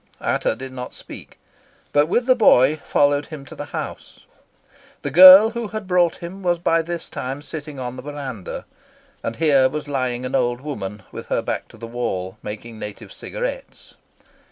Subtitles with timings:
[0.19, 1.37] Ata did not speak,
[1.93, 4.21] but with the boy followed him to the house.
[5.03, 8.65] The girl who had brought him was by this time sitting on the verandah,
[9.21, 13.13] and here was lying an old woman, with her back to the wall, making native
[13.13, 13.93] cigarettes.